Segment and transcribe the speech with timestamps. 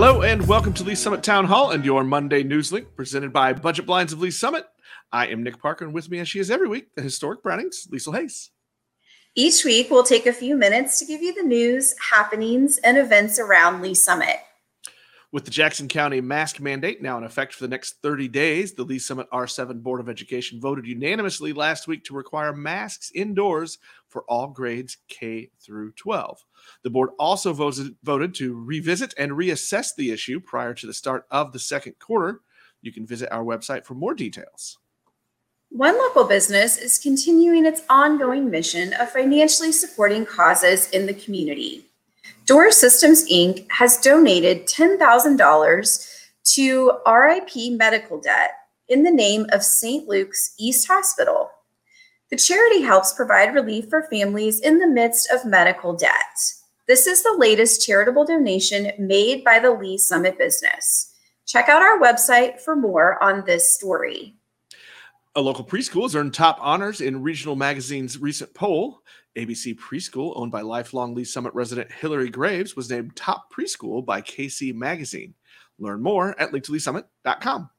[0.00, 3.52] Hello and welcome to Lee's Summit Town Hall and your Monday News Link presented by
[3.52, 4.64] Budget Blinds of Lee's Summit.
[5.10, 7.88] I am Nick Parker and with me as she is every week, the historic Brownings,
[7.92, 8.52] Liesl Hayes.
[9.34, 13.40] Each week, we'll take a few minutes to give you the news, happenings, and events
[13.40, 14.36] around Lee's Summit.
[15.30, 18.82] With the Jackson County mask mandate now in effect for the next 30 days, the
[18.82, 23.76] Lee's Summit R7 Board of Education voted unanimously last week to require masks indoors
[24.08, 26.42] for all grades K through 12.
[26.82, 31.52] The board also voted, to revisit and reassess the issue prior to the start of
[31.52, 32.40] the second quarter.
[32.80, 34.78] You can visit our website for more details.
[35.68, 41.84] One local business is continuing its ongoing mission of financially supporting causes in the community.
[42.48, 43.66] Door Systems Inc.
[43.70, 46.08] has donated $10,000
[46.54, 48.52] to RIP medical debt
[48.88, 50.08] in the name of St.
[50.08, 51.50] Luke's East Hospital.
[52.30, 56.38] The charity helps provide relief for families in the midst of medical debt.
[56.86, 61.12] This is the latest charitable donation made by the Lee's Summit business.
[61.46, 64.37] Check out our website for more on this story.
[65.38, 69.04] A local preschool has earned top honors in Regional Magazine's recent poll.
[69.36, 74.20] ABC Preschool, owned by lifelong Lee's Summit resident Hillary Graves, was named top preschool by
[74.20, 75.34] KC Magazine.
[75.78, 77.70] Learn more at linktoleesummit.com.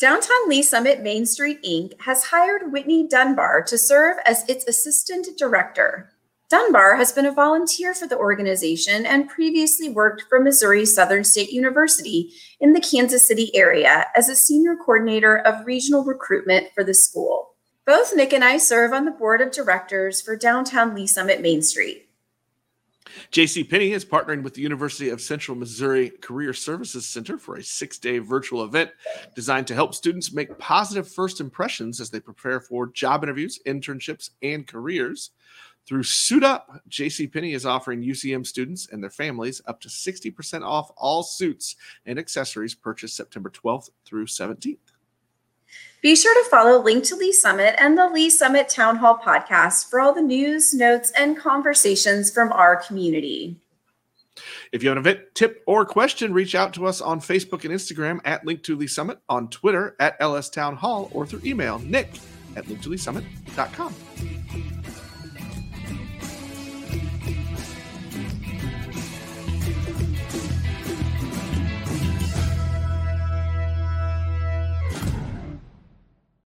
[0.00, 2.00] Downtown Lee's Summit Main Street Inc.
[2.00, 6.14] has hired Whitney Dunbar to serve as its assistant director.
[6.50, 11.52] Dunbar has been a volunteer for the organization and previously worked for Missouri Southern State
[11.52, 16.92] University in the Kansas City area as a senior coordinator of regional recruitment for the
[16.92, 17.54] school.
[17.86, 21.62] Both Nick and I serve on the board of directors for downtown Lee's Summit Main
[21.62, 22.08] Street.
[23.30, 27.62] JC Penney is partnering with the University of Central Missouri Career Services Center for a
[27.62, 28.90] six-day virtual event
[29.36, 34.30] designed to help students make positive first impressions as they prepare for job interviews, internships,
[34.42, 35.30] and careers.
[35.86, 40.92] Through Suit Up, JCPenney is offering UCM students and their families up to 60% off
[40.96, 44.78] all suits and accessories purchased September 12th through 17th.
[46.02, 49.90] Be sure to follow Link to Lee's Summit and the Lee's Summit Town Hall podcast
[49.90, 53.56] for all the news, notes, and conversations from our community.
[54.72, 57.74] If you have an event tip or question, reach out to us on Facebook and
[57.74, 61.78] Instagram at Link to Lee's Summit, on Twitter at LS Town Hall, or through email
[61.80, 62.08] nick
[62.56, 63.94] at linktoleesummit.com.